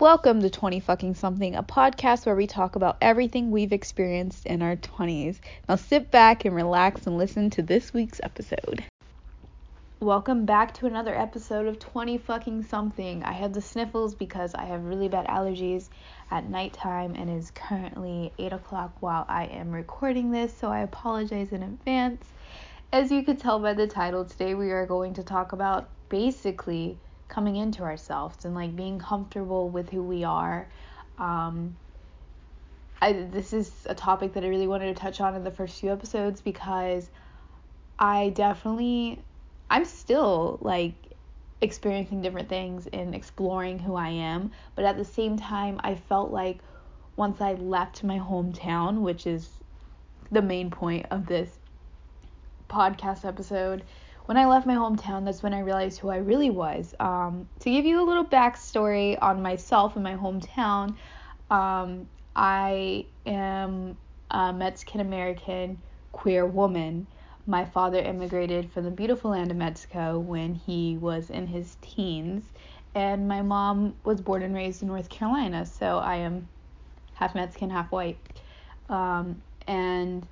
[0.00, 4.62] Welcome to 20 fucking something, a podcast where we talk about everything we've experienced in
[4.62, 5.38] our 20s.
[5.68, 8.82] Now sit back and relax and listen to this week's episode.
[10.00, 13.22] Welcome back to another episode of 20 fucking something.
[13.24, 15.90] I have the sniffles because I have really bad allergies
[16.30, 21.52] at nighttime and is currently 8 o'clock while I am recording this, so I apologize
[21.52, 22.24] in advance.
[22.90, 26.96] As you could tell by the title, today we are going to talk about basically
[27.30, 30.68] coming into ourselves and like being comfortable with who we are.
[31.18, 31.76] Um,
[33.00, 35.80] I, this is a topic that I really wanted to touch on in the first
[35.80, 37.08] few episodes because
[37.98, 39.22] I definitely,
[39.70, 40.94] I'm still like
[41.62, 46.30] experiencing different things and exploring who I am, but at the same time, I felt
[46.30, 46.58] like
[47.16, 49.48] once I left my hometown, which is
[50.30, 51.58] the main point of this
[52.68, 53.82] podcast episode,
[54.26, 56.94] when I left my hometown, that's when I realized who I really was.
[57.00, 60.94] Um, to give you a little backstory on myself and my hometown,
[61.50, 63.96] um, I am
[64.30, 65.80] a Mexican American
[66.12, 67.06] queer woman.
[67.46, 72.44] My father immigrated from the beautiful land of Mexico when he was in his teens,
[72.94, 76.48] and my mom was born and raised in North Carolina, so I am
[77.14, 78.18] half Mexican, half white.
[78.88, 80.26] Um, and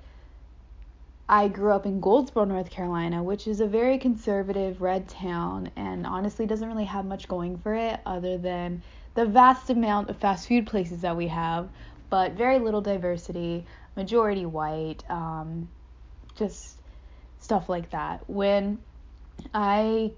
[1.31, 6.07] I grew up in Goldsboro, North Carolina, which is a very conservative red town and
[6.07, 8.81] honestly doesn't really have much going for it other than
[9.13, 11.69] the vast amount of fast food places that we have,
[12.09, 13.63] but very little diversity,
[13.95, 15.69] majority white, um,
[16.35, 16.81] just
[17.39, 18.27] stuff like that.
[18.27, 18.79] When
[19.53, 20.11] I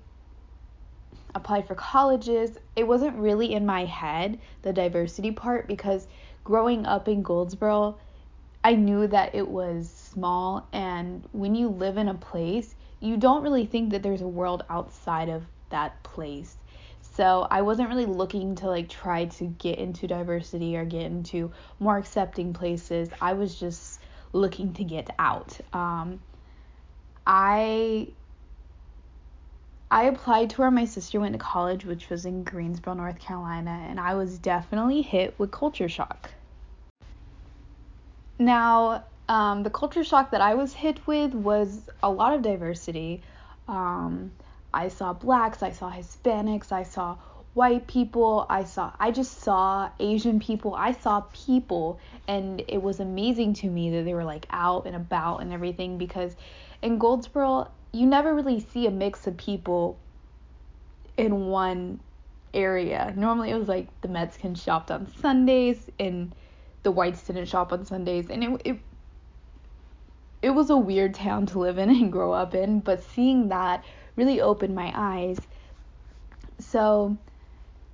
[1.36, 6.08] applied for colleges, it wasn't really in my head, the diversity part, because
[6.46, 7.98] growing up in Goldsboro,
[8.64, 13.44] I knew that it was small, and when you live in a place, you don't
[13.44, 16.58] really think that there's a world outside of that place.
[17.02, 21.52] So I wasn't really looking to like try to get into diversity or get into
[21.80, 23.10] more accepting places.
[23.20, 24.00] I was just
[24.34, 25.60] looking to get out.
[25.74, 26.20] Um,
[27.26, 28.14] I
[29.90, 33.86] I applied to where my sister went to college, which was in Greensboro, North Carolina,
[33.90, 36.32] and I was definitely hit with culture shock.
[38.40, 43.22] Now, um, the culture shock that I was hit with was a lot of diversity.
[43.66, 44.34] Um,
[44.74, 47.18] I saw blacks, I saw Hispanics, I saw
[47.54, 51.98] white people, I saw I just saw Asian people, I saw people
[52.28, 55.98] and it was amazing to me that they were like out and about and everything
[55.98, 56.36] because
[56.82, 59.98] in Goldsboro you never really see a mix of people
[61.16, 62.02] in one
[62.54, 63.14] area.
[63.16, 66.36] Normally it was like the Mexicans shopped on Sundays and
[66.84, 68.80] the whites didn't shop on Sundays, and it it
[70.42, 73.84] it was a weird town to live in and grow up in, but seeing that
[74.16, 75.40] really opened my eyes.
[76.60, 77.18] So,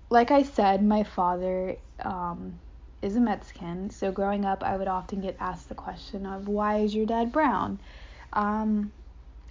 [0.09, 2.59] like I said, my father um,
[3.01, 6.79] is a Mexican, so growing up, I would often get asked the question of why
[6.79, 7.79] is your dad brown?
[8.33, 8.91] Um,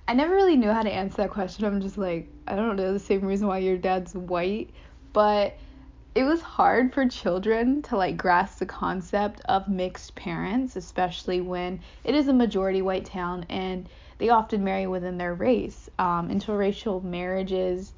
[0.09, 1.65] I never really knew how to answer that question.
[1.65, 4.71] I'm just like, I don't know the same reason why your dad's white,
[5.13, 5.59] but
[6.17, 11.79] it was hard for children to like grasp the concept of mixed parents, especially when
[12.05, 15.91] it is a majority white town and they often marry within their race.
[15.99, 17.93] Um, interracial marriages,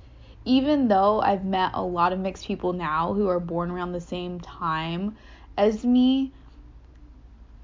[0.45, 4.01] even though I've met a lot of mixed people now who are born around the
[4.01, 5.17] same time
[5.56, 6.33] as me,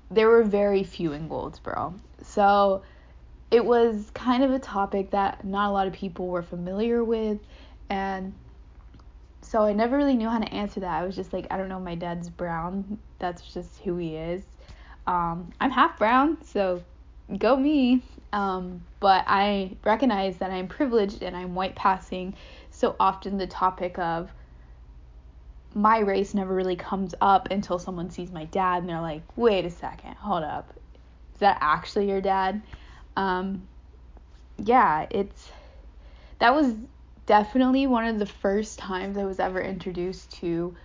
[0.09, 1.95] there were very few in Goldsboro.
[2.23, 2.85] So
[3.51, 7.41] it was kind of a topic that not a lot of people were familiar with
[7.91, 8.35] and
[9.45, 11.03] so I never really knew how to answer that.
[11.03, 12.99] I was just like, I don't know, my dad's brown.
[13.19, 14.43] That's just who he is.
[15.07, 16.83] Um, I'm half brown, so
[17.39, 18.03] go me.
[18.33, 22.35] Um, but I recognize that I'm privileged and I'm white passing.
[22.71, 24.33] So often the topic of
[25.75, 29.65] my race never really comes up until someone sees my dad and they're like, wait
[29.65, 30.73] a second, hold up.
[31.35, 32.63] Is that actually your dad?
[33.17, 33.69] Um,
[34.59, 35.51] yeah, it's
[36.39, 36.75] that was
[37.27, 40.77] definitely one of the first times I was ever introduced to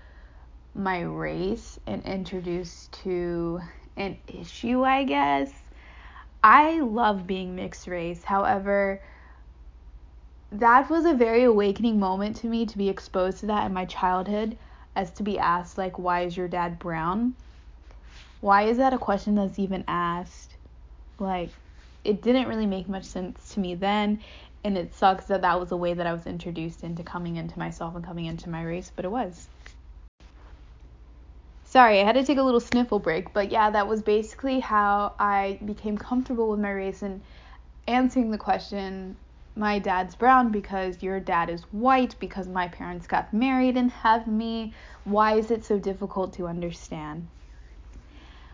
[0.74, 3.60] my race and introduced to
[3.98, 5.52] an issue, I guess.
[6.44, 8.24] I love being mixed race.
[8.24, 9.02] However,
[10.52, 13.86] that was a very awakening moment to me to be exposed to that in my
[13.86, 14.58] childhood
[14.96, 17.36] as to be asked like why is your dad brown?
[18.42, 20.56] Why is that a question that's even asked?
[21.20, 21.50] Like
[22.04, 24.22] it didn't really make much sense to me then
[24.64, 27.58] and it sucks that that was a way that I was introduced into coming into
[27.58, 29.48] myself and coming into my race, but it was.
[31.64, 35.14] Sorry, I had to take a little sniffle break, but yeah, that was basically how
[35.20, 37.22] I became comfortable with my race and
[37.88, 39.16] answering the question
[39.56, 44.26] my dad's brown because your dad is white because my parents got married and have
[44.26, 44.74] me
[45.04, 47.28] Why is it so difficult to understand?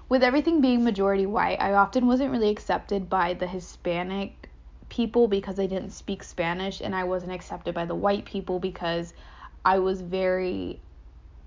[0.10, 4.50] With everything being majority white, I often wasn't really accepted by the Hispanic
[4.90, 9.14] people because I didn't speak Spanish, and I wasn't accepted by the white people because
[9.64, 10.80] I was very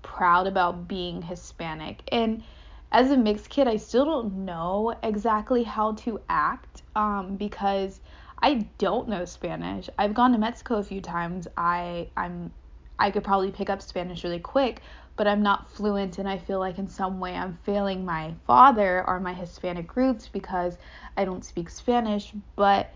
[0.01, 2.01] proud about being Hispanic.
[2.11, 2.43] And
[2.91, 8.01] as a mixed kid, I still don't know exactly how to act um, because
[8.41, 9.89] I don't know Spanish.
[9.97, 11.47] I've gone to Mexico a few times.
[11.57, 12.51] I I'm
[12.97, 14.81] I could probably pick up Spanish really quick,
[15.15, 19.05] but I'm not fluent and I feel like in some way I'm failing my father
[19.07, 20.77] or my Hispanic roots because
[21.15, 22.93] I don't speak Spanish, but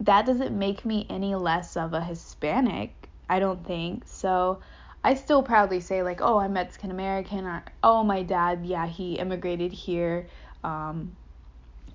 [0.00, 4.04] that doesn't make me any less of a Hispanic, I don't think.
[4.06, 4.60] So
[5.04, 9.14] I still proudly say like, oh, I'm Mexican American, or oh, my dad, yeah, he
[9.14, 10.26] immigrated here,
[10.64, 11.16] um,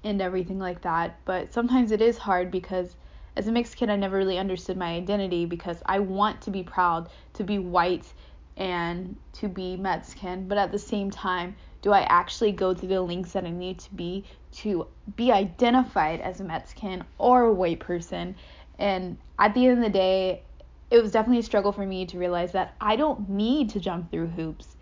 [0.04, 1.20] and everything like that.
[1.26, 2.96] But sometimes it is hard because
[3.36, 6.64] as a mixed kid, I never really understood my identity because I want to be
[6.64, 8.14] proud to be white
[8.56, 11.56] and to be Mexican, but at the same time,
[11.86, 16.20] do I actually go through the links that I need to be to be identified
[16.20, 18.36] as a Mexican or a white person?
[18.80, 20.42] And at the end of the day,
[20.90, 24.10] it was definitely a struggle for me to realize that I don't need to jump
[24.10, 24.78] through hoops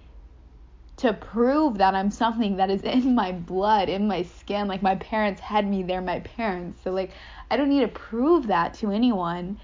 [0.95, 4.69] to prove that I'm something that is in my blood, in my skin.
[4.69, 6.79] Like my parents had me, they're my parents.
[6.85, 7.11] So like
[7.51, 9.59] I don't need to prove that to anyone.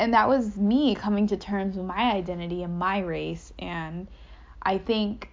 [0.00, 4.08] And that was me coming to terms with my identity and my race and
[4.64, 5.31] I think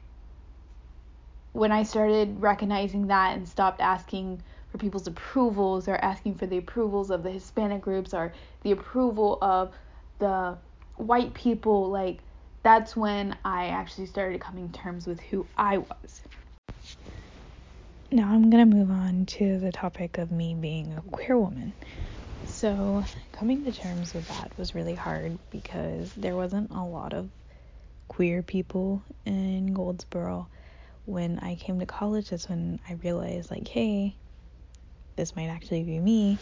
[1.53, 4.41] when I started recognizing that and stopped asking
[4.71, 9.39] for people's approvals or asking for the approvals of the Hispanic groups or the approval
[9.41, 9.73] of
[10.19, 10.57] the
[10.95, 12.19] white people, like
[12.63, 16.21] that's when I actually started coming to terms with who I was.
[18.11, 21.73] Now I'm going to move on to the topic of me being a queer woman.
[22.45, 27.29] So, coming to terms with that was really hard because there wasn't a lot of
[28.07, 30.47] queer people in Goldsboro.
[31.09, 34.15] When I came to college, that's when I realized, like, hey,
[35.15, 36.37] this might actually be me.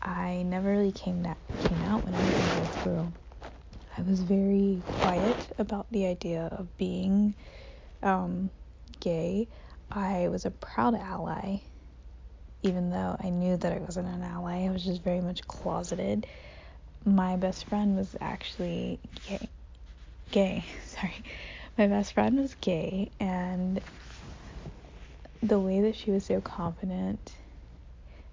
[0.00, 3.12] I never really came that came out when I was in Goldsboro.
[3.98, 7.34] I was very quiet about the idea of being
[8.04, 8.48] um,
[9.00, 9.48] gay.
[9.90, 11.62] I was a proud ally,
[12.62, 14.66] even though I knew that I wasn't an ally.
[14.66, 16.28] I was just very much closeted.
[17.04, 19.50] My best friend was actually gay.
[20.30, 21.24] Gay, sorry.
[21.78, 23.80] My best friend was gay, and
[25.42, 27.32] the way that she was so confident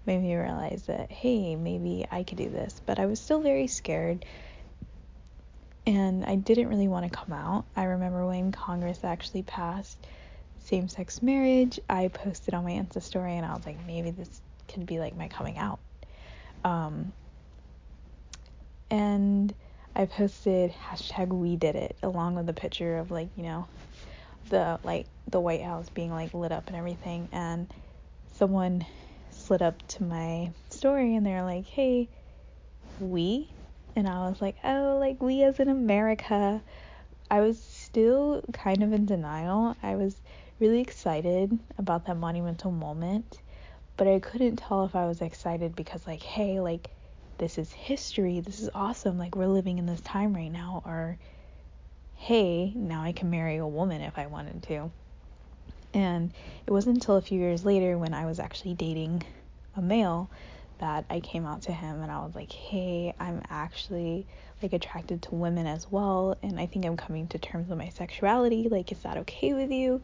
[0.06, 2.82] made me realize that, hey, maybe I could do this.
[2.86, 4.26] But I was still very scared
[5.86, 7.66] and I didn't really want to come out.
[7.76, 9.98] I remember when Congress actually passed
[10.60, 14.42] same sex marriage, I posted on my Insta story and I was like, maybe this
[14.68, 15.80] could be like my coming out.
[16.64, 17.14] Um,
[18.92, 19.54] and
[19.96, 23.68] I posted hashtag we did it along with a picture of like, you know,
[24.50, 27.68] the like the White House being like lit up and everything and
[28.34, 28.86] someone
[29.32, 32.10] slid up to my story and they're like, "Hey,
[33.00, 33.50] we?"
[33.96, 36.62] And I was like, "Oh, like we as in America."
[37.32, 39.76] I was still kind of in denial.
[39.84, 40.20] I was
[40.60, 43.42] really excited about that monumental moment,
[43.98, 46.90] but I couldn't tell if I was excited because like, "Hey, like
[47.40, 48.40] this is history.
[48.42, 49.18] This is awesome.
[49.18, 51.18] Like we're living in this time right now." Or,
[52.16, 54.92] "Hey, now I can marry a woman if I wanted to."
[55.94, 56.32] And
[56.68, 59.24] it wasn't until a few years later when I was actually dating
[59.76, 60.30] a male
[60.78, 64.28] that I came out to him and I was like, "Hey, I'm actually
[64.62, 67.90] like attracted to women as well and I think I'm coming to terms with my
[67.90, 68.68] sexuality.
[68.70, 70.02] Like, is that okay with you?"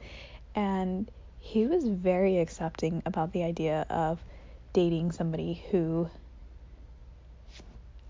[0.55, 4.23] And he was very accepting about the idea of
[4.73, 6.09] dating somebody who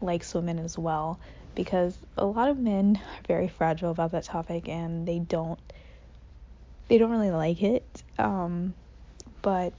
[0.06, 1.20] likes women as well
[1.56, 5.60] because a lot of men are very fragile about that topic and they don't
[6.88, 8.04] they don't really like it.
[8.20, 8.74] Um,
[9.42, 9.74] but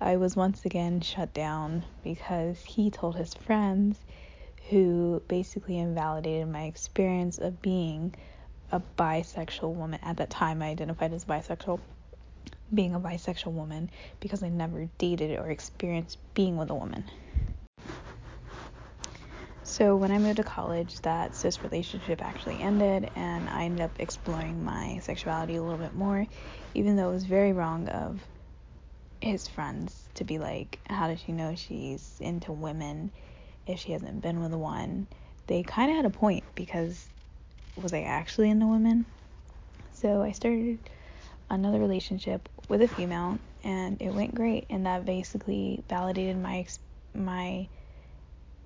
[0.00, 3.98] I was once again shut down because he told his friends,
[4.70, 8.14] who basically invalidated my experience of being
[8.70, 9.98] a bisexual woman.
[10.02, 11.80] At that time, I identified as bisexual,
[12.72, 17.04] being a bisexual woman because I never dated or experienced being with a woman.
[19.68, 24.00] So when I moved to college, that cis relationship actually ended, and I ended up
[24.00, 26.26] exploring my sexuality a little bit more,
[26.72, 28.26] even though it was very wrong of
[29.20, 33.12] his friends to be like, how does she know she's into women
[33.66, 35.06] if she hasn't been with one?
[35.48, 37.06] They kind of had a point because
[37.76, 39.04] was I actually into women?
[39.92, 40.78] So I started
[41.50, 46.66] another relationship with a female and it went great and that basically validated my
[47.14, 47.68] my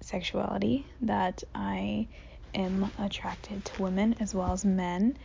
[0.03, 2.09] sexuality that I
[2.55, 5.17] am attracted to women as well as men.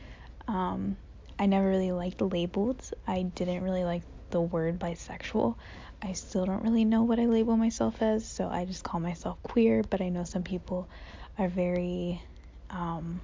[0.47, 0.97] Um,
[1.39, 2.93] I never really liked labels.
[3.05, 5.55] I didn't really like the word bisexual.
[6.01, 9.41] I still don't really know what I label myself as, so I just call myself
[9.43, 10.89] queer, but I know some people
[11.37, 12.21] are very,
[12.69, 13.21] um,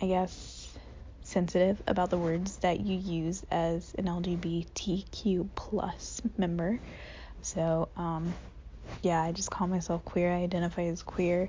[0.00, 0.76] I guess,
[1.22, 6.80] sensitive about the words that you use as an LGBTQ plus member.
[7.46, 8.34] So, um,
[9.02, 10.32] yeah, I just call myself queer.
[10.32, 11.48] I identify as queer.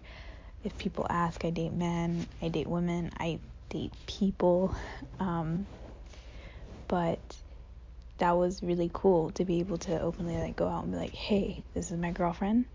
[0.63, 3.39] If people ask, I date men, I date women, I
[3.69, 4.75] date people.
[5.19, 5.65] Um,
[6.87, 7.19] but
[8.19, 11.15] that was really cool to be able to openly like go out and be like,
[11.15, 12.65] "Hey, this is my girlfriend."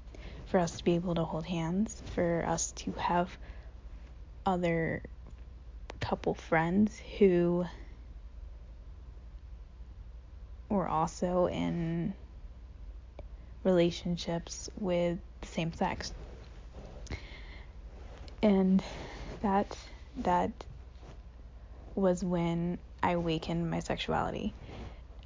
[0.47, 3.39] For us to be able to hold hands, for us to have
[4.45, 5.01] other
[6.01, 7.67] couple friends who
[10.69, 12.15] were also in
[13.65, 16.13] relationships with the same sex.
[18.43, 18.83] And
[19.41, 19.77] that
[20.23, 20.51] that
[21.95, 24.55] was when I awakened my sexuality.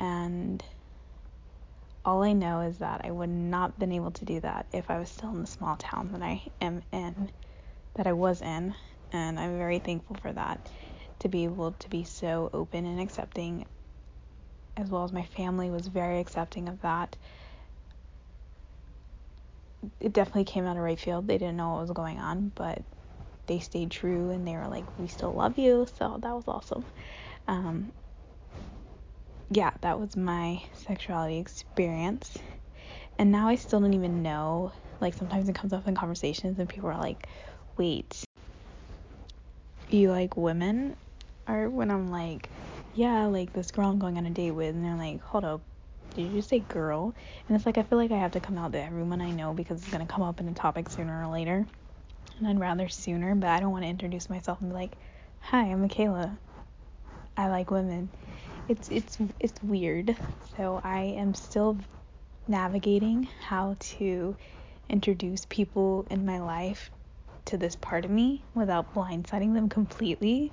[0.01, 0.63] And
[2.05, 4.99] all I know is that I would not been able to do that if I
[4.99, 7.31] was still in the small town that I am in,
[7.95, 8.75] that I was in,
[9.13, 10.71] and I'm very thankful for that
[11.21, 13.65] to be able to be so open and accepting
[14.77, 17.17] as well as my family was very accepting of that.
[20.01, 21.29] It definitely came out of right field.
[21.29, 22.83] They didn't know what was going on, but
[23.47, 26.87] they stayed true and they were like, "We still love you." So that was awesome.
[27.49, 27.93] Um,
[29.51, 32.37] yeah, that was my sexuality experience.
[33.19, 34.73] And now I still don't even know.
[35.01, 37.29] Like sometimes it comes up in conversations and people are like,
[37.77, 38.25] "Wait,
[39.89, 40.97] you like women?"
[41.49, 42.51] Or when I'm like,
[42.93, 45.63] "Yeah, like this girl I'm going on a date with," and they're like, "Hold up,
[46.17, 47.15] did you say girl?"
[47.49, 49.53] And it's like I feel like I have to come out to everyone I know
[49.53, 51.67] because it's gonna come up in a topic sooner or later.
[52.39, 54.93] And I'd rather sooner, but I don't want to introduce myself and be like,
[55.41, 56.39] "Hi, I'm Michaela.
[57.37, 58.11] I like women."
[58.69, 60.17] it's it's it's weird.
[60.57, 61.77] So I am still
[62.49, 64.37] navigating how to
[64.89, 66.91] introduce people in my life
[67.47, 70.53] to this part of me without blindsiding them completely.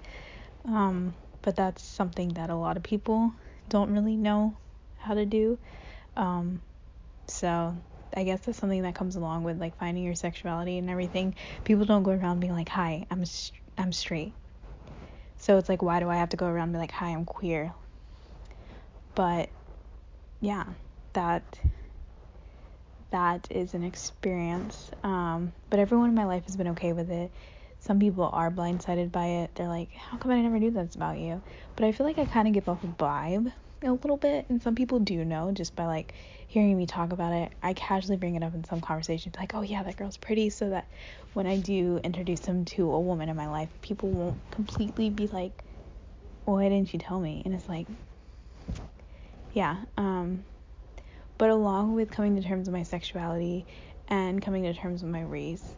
[0.66, 3.32] Um, but that's something that a lot of people
[3.70, 4.56] don't really know
[5.04, 5.58] how to do.
[6.16, 6.62] Um,
[7.28, 7.76] so
[8.16, 11.36] I guess that's something that comes along with like finding your sexuality and everything.
[11.64, 13.24] People don't go around being like, "Hi, I'm
[13.78, 14.34] I'm straight."
[15.38, 17.26] So it's like, why do I have to go around and be like, "Hi, I'm
[17.26, 17.74] queer"?
[19.16, 19.50] But
[20.42, 20.66] yeah,
[21.14, 21.44] that
[23.12, 24.90] that is an experience.
[25.04, 27.32] Um, but everyone in my life has been okay with it.
[27.80, 29.56] Some people are blindsided by it.
[29.56, 31.42] They're like, "How come I never knew that's about you?"
[31.76, 33.52] But I feel like I kind of give off a vibe
[33.88, 36.14] a little bit, and some people do know just by like
[36.48, 37.54] hearing me talk about it.
[37.62, 40.70] I casually bring it up in some conversations, like, "Oh yeah, that girl's pretty," so
[40.70, 40.90] that
[41.34, 45.28] when I do introduce them to a woman in my life, people won't completely be
[45.28, 45.64] like,
[46.46, 47.88] "Why didn't you tell me?" And it's like,
[49.52, 49.84] yeah.
[49.98, 50.46] Um,
[51.38, 53.68] but along with coming to terms with my sexuality
[54.08, 55.76] and coming to terms with my race,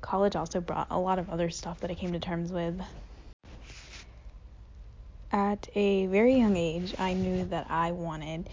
[0.00, 2.80] college also brought a lot of other stuff that I came to terms with.
[5.34, 8.48] At a very young age, I knew that I wanted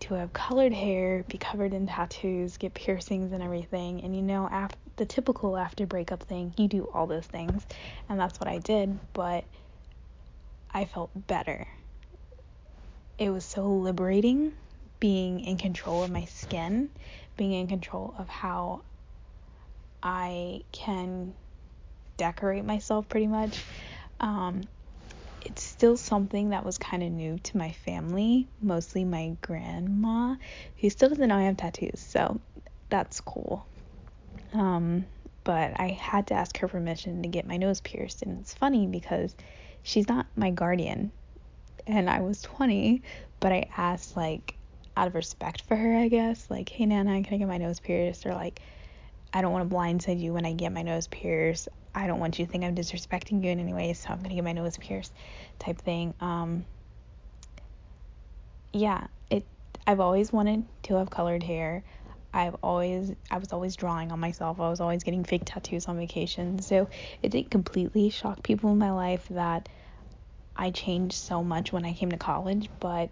[0.00, 4.02] to have colored hair, be covered in tattoos, get piercings and everything.
[4.02, 7.66] And you know, after the typical after breakup thing, you do all those things,
[8.10, 8.98] and that's what I did.
[9.14, 9.44] But
[10.74, 11.66] I felt better
[13.18, 14.52] it was so liberating
[15.00, 16.88] being in control of my skin,
[17.36, 18.82] being in control of how
[20.02, 21.34] I can
[22.16, 23.64] decorate myself pretty much.
[24.20, 24.62] Um,
[25.46, 30.36] it's still something that was kind of new to my family, mostly my grandma,
[30.80, 32.40] who still doesn't know I have tattoos, so
[32.88, 33.66] that's cool.
[34.52, 35.06] Um,
[35.44, 38.86] but I had to ask her permission to get my nose pierced, and it's funny
[38.86, 39.34] because
[39.82, 41.12] she's not my guardian
[41.86, 43.02] and I was 20,
[43.40, 44.56] but I asked like
[44.96, 47.80] out of respect for her, I guess, like, "Hey Nana, can I get my nose
[47.80, 48.60] pierced?" or like,
[49.32, 51.68] "I don't want to blindside you when I get my nose pierced.
[51.94, 54.34] I don't want you to think I'm disrespecting you in any way, so I'm gonna
[54.34, 55.12] get my nose pierced,"
[55.58, 56.14] type thing.
[56.20, 56.64] Um,
[58.72, 59.44] yeah, it.
[59.86, 61.84] I've always wanted to have colored hair.
[62.34, 64.58] I've always I was always drawing on myself.
[64.60, 66.60] I was always getting fake tattoos on vacation.
[66.60, 66.88] So
[67.22, 69.68] it didn't completely shock people in my life that
[70.56, 73.10] I changed so much when I came to college, but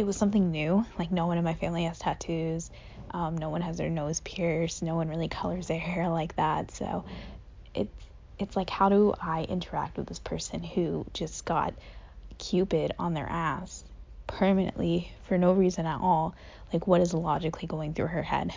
[0.00, 0.86] it was something new.
[0.98, 2.70] Like no one in my family has tattoos.
[3.10, 4.82] Um, no one has their nose pierced.
[4.82, 6.70] No one really colors their hair like that.
[6.70, 7.04] So
[7.74, 7.92] it's
[8.38, 11.74] it's like how do I interact with this person who just got
[12.38, 13.84] Cupid on their ass
[14.26, 16.34] permanently for no reason at all?
[16.72, 18.54] Like what is logically going through her head?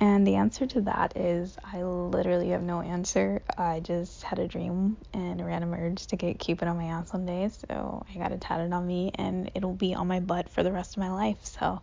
[0.00, 3.42] And the answer to that is I literally have no answer.
[3.56, 7.26] I just had a dream and a urge to get Cupid on my ass one
[7.26, 10.62] day, so I got it tatted on me and it'll be on my butt for
[10.62, 11.44] the rest of my life.
[11.44, 11.82] So,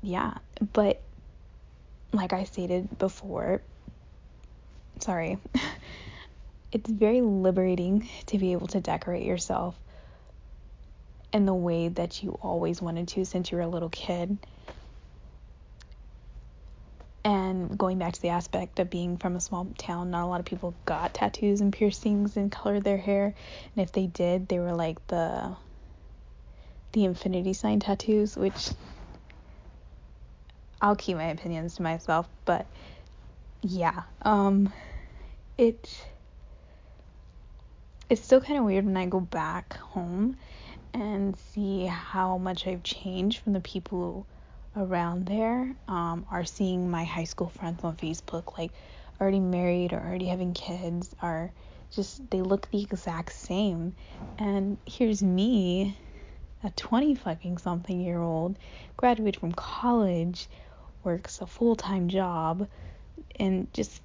[0.00, 0.34] yeah.
[0.72, 1.02] But
[2.14, 3.60] like I stated before,
[5.00, 5.36] sorry,
[6.72, 9.78] it's very liberating to be able to decorate yourself
[11.34, 14.38] in the way that you always wanted to since you were a little kid
[17.28, 20.40] and going back to the aspect of being from a small town, not a lot
[20.40, 23.34] of people got tattoos and piercings and colored their hair.
[23.76, 25.54] And if they did, they were like the
[26.92, 28.70] the infinity sign tattoos, which
[30.80, 32.64] I'll keep my opinions to myself, but
[33.60, 34.72] yeah, um
[35.58, 36.06] it
[38.08, 40.38] it's still kind of weird when I go back home
[40.94, 44.26] and see how much I've changed from the people
[44.76, 48.70] around there um, are seeing my high school friends on Facebook, like
[49.20, 51.50] already married or already having kids, are
[51.90, 53.94] just they look the exact same.
[54.38, 55.96] And here's me,
[56.62, 58.58] a 20 fucking something year old,
[58.96, 60.48] graduated from college,
[61.04, 62.68] works a full time job,
[63.36, 64.02] and just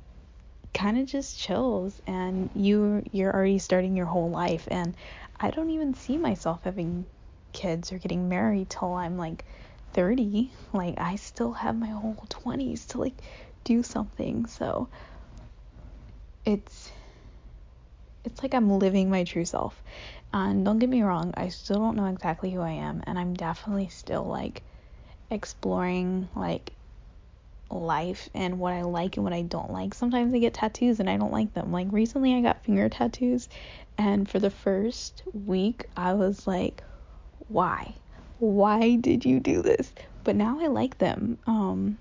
[0.74, 4.96] kind of just chills and you you're already starting your whole life and
[5.40, 7.06] I don't even see myself having
[7.52, 9.46] kids or getting married till I'm like
[9.94, 13.22] 30 like i still have my whole 20s to like
[13.64, 14.88] do something so
[16.46, 16.92] it's
[18.26, 19.82] it's like i'm living my true self
[20.34, 23.34] and don't get me wrong i still don't know exactly who i am and i'm
[23.34, 24.64] definitely still like
[25.30, 26.74] exploring like
[27.70, 29.94] life and what I like and what I don't like.
[29.94, 31.72] Sometimes I get tattoos and I don't like them.
[31.72, 33.50] Like recently I got finger tattoos
[33.98, 36.84] and for the first week I was like,
[37.48, 37.96] why?
[38.40, 39.92] Why did you do this?
[40.24, 41.38] But now I like them.
[41.48, 41.98] Um,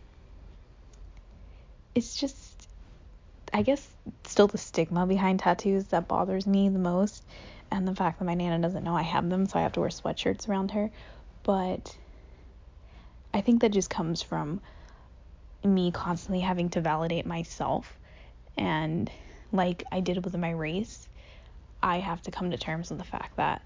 [1.95, 2.69] it's just,
[3.53, 3.87] I guess,
[4.25, 7.25] still the stigma behind tattoos that bothers me the most,
[7.71, 9.81] and the fact that my nana doesn't know I have them, so I have to
[9.81, 10.91] wear sweatshirts around her.
[11.43, 11.97] But
[13.35, 14.61] I think that just comes from
[15.65, 17.99] me constantly having to validate myself,
[18.57, 19.11] and
[19.53, 21.09] like I did with my race,
[21.83, 23.63] I have to come to terms with the fact that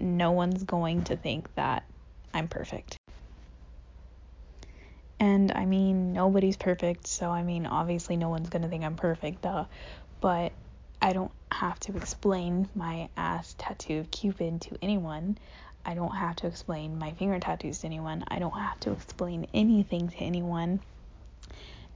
[0.00, 1.84] no one's going to think that
[2.38, 2.96] I'm perfect.
[5.20, 9.42] And I mean, nobody's perfect, so I mean, obviously, no one's gonna think I'm perfect,
[9.42, 9.64] duh.
[10.20, 10.52] But
[11.02, 15.38] I don't have to explain my ass tattoo of Cupid to anyone.
[15.84, 18.24] I don't have to explain my finger tattoos to anyone.
[18.28, 20.80] I don't have to explain anything to anyone.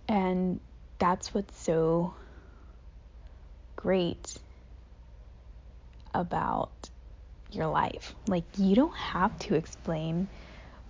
[0.08, 0.60] And
[0.98, 2.14] that's what's so
[3.76, 4.34] great
[6.14, 6.90] about
[7.54, 8.14] your life.
[8.26, 10.28] Like, you don't have to explain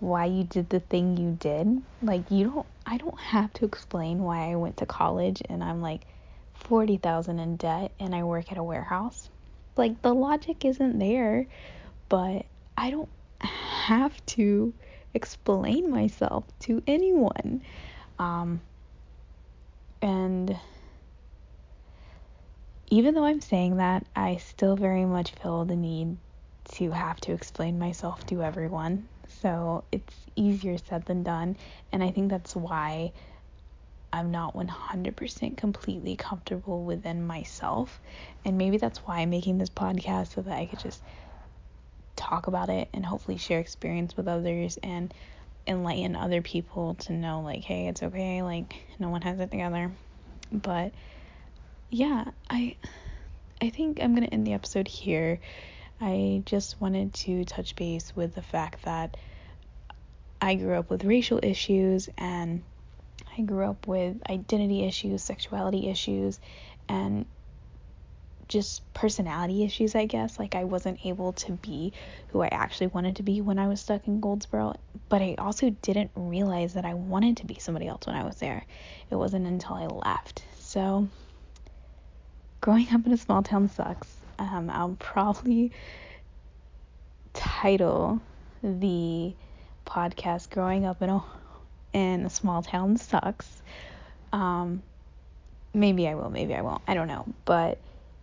[0.01, 1.83] why you did the thing you did.
[2.03, 5.81] Like, you don't, I don't have to explain why I went to college and I'm
[5.81, 6.03] like
[6.55, 9.29] 40,000 in debt and I work at a warehouse.
[9.77, 11.46] Like, the logic isn't there,
[12.09, 12.46] but
[12.77, 13.09] I don't
[13.40, 14.75] have to
[15.14, 17.62] explain myself to anyone.
[18.18, 18.61] Um,
[20.01, 20.57] and
[22.90, 26.16] even though I'm saying that, I still very much feel the need
[26.73, 29.09] to have to explain myself to everyone.
[29.41, 31.57] So it's easier said than done.
[31.93, 33.13] And I think that's why
[34.13, 38.01] I'm not 100% completely comfortable within myself.
[38.45, 41.03] And maybe that's why I'm making this podcast so that I could just
[42.17, 45.13] talk about it and hopefully share experience with others and
[45.67, 48.43] enlighten other people to know, like, hey, it's okay.
[48.43, 49.93] Like, no one has it together.
[50.51, 50.93] But
[51.91, 52.77] yeah, I.
[53.61, 55.39] I think I'm going to end the episode here.
[56.05, 59.17] I just wanted to touch base with the fact that
[60.41, 62.65] I grew up with racial issues and
[63.38, 66.41] I grew up with identity issues, sexuality issues,
[66.88, 67.25] and
[68.49, 70.41] just personality issues, I guess.
[70.41, 71.93] Like, I wasn't able to be
[72.31, 74.75] who I actually wanted to be when I was stuck in Goldsboro,
[75.09, 78.37] but I also didn't realize that I wanted to be somebody else when I was
[78.37, 78.67] there.
[79.09, 80.43] It wasn't until I left.
[80.59, 81.07] So,
[82.61, 84.22] growing up in a small town sucks.
[84.43, 85.73] Um, I'll probably
[87.33, 88.21] title
[88.63, 89.35] the
[89.87, 91.23] podcast growing up in a
[91.93, 93.63] in a small town sucks.
[94.33, 94.83] Um
[95.75, 97.27] maybe i will maybe i won't i don't know.
[97.45, 97.79] But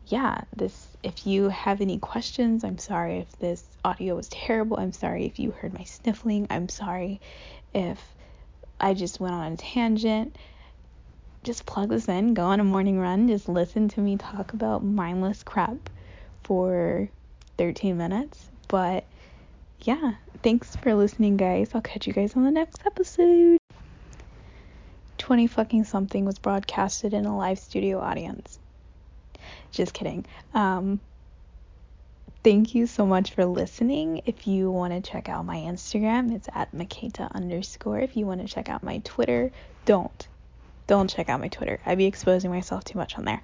[0.08, 4.78] yeah this if you have any questions i'm sorry if this audio was terrible.
[4.80, 6.48] I'm sorry if you heard my sniffling.
[6.50, 7.22] I'm sorry
[7.74, 8.00] if
[8.80, 10.36] i just went on a tangent.
[11.44, 14.84] Just plug this in go on a morning run just listen to me talk about
[14.84, 15.90] mindless crap
[16.44, 17.10] for
[17.58, 19.04] 13 minutes but
[19.82, 21.72] yeah, thanks for listening, guys.
[21.74, 23.58] I'll catch you guys on the next episode.
[25.18, 28.60] 20 fucking something was broadcasted in a live studio audience.
[29.72, 30.26] Just kidding.
[30.54, 31.00] Um,
[32.44, 34.22] thank you so much for listening.
[34.26, 38.00] If you want to check out my Instagram, it's at Maketa underscore.
[38.00, 39.52] If you want to check out my Twitter,
[39.86, 40.28] don't.
[40.88, 41.80] Don't check out my Twitter.
[41.86, 43.38] I'd be exposing myself too much on there.